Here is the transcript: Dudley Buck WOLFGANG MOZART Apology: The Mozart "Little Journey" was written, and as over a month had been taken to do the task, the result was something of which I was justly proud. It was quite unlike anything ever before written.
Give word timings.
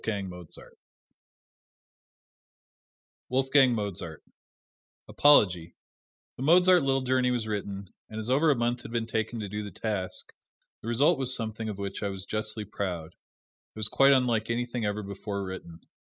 Dudley 0.03 0.23
Buck 0.29 0.49
WOLFGANG 3.29 3.75
MOZART 3.75 4.23
Apology: 5.07 5.75
The 6.37 6.41
Mozart 6.41 6.81
"Little 6.81 7.01
Journey" 7.03 7.29
was 7.29 7.45
written, 7.45 7.85
and 8.09 8.19
as 8.19 8.27
over 8.27 8.49
a 8.49 8.55
month 8.55 8.81
had 8.81 8.89
been 8.89 9.05
taken 9.05 9.39
to 9.41 9.47
do 9.47 9.63
the 9.63 9.69
task, 9.69 10.33
the 10.81 10.87
result 10.87 11.19
was 11.19 11.35
something 11.35 11.69
of 11.69 11.77
which 11.77 12.01
I 12.01 12.09
was 12.09 12.25
justly 12.25 12.65
proud. 12.65 13.09
It 13.13 13.75
was 13.77 13.89
quite 13.89 14.11
unlike 14.11 14.49
anything 14.49 14.85
ever 14.85 15.03
before 15.03 15.45
written. 15.45 15.81